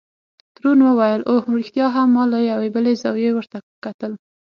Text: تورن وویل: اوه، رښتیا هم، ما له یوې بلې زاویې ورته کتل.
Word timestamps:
تورن 0.55 0.79
وویل: 0.85 1.21
اوه، 1.29 1.43
رښتیا 1.57 1.87
هم، 1.95 2.07
ما 2.15 2.23
له 2.31 2.39
یوې 2.51 2.69
بلې 2.75 2.93
زاویې 3.01 3.31
ورته 3.33 3.57
کتل. 3.85 4.11